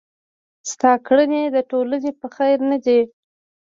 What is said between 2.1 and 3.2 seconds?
په خير نه دي.